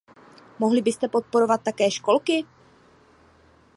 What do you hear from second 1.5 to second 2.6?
také školky?